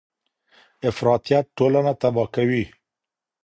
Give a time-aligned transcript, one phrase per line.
[0.89, 2.63] افراطیت ټولنه تباه کوي.